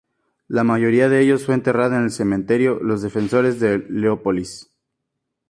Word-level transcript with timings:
La 0.47 0.63
mayoría 0.63 1.09
de 1.09 1.21
ellos 1.21 1.45
fue 1.45 1.53
enterrada 1.53 1.95
en 1.97 2.05
el 2.05 2.09
Cementerio 2.09 2.79
de 2.79 2.83
los 2.85 3.03
Defensores 3.03 3.59
de 3.59 3.85
Leópolis. 3.87 4.67